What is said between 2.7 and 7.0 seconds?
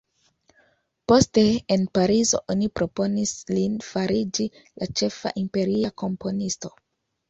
proponis lin fariĝi la ĉefa imperia komponisto.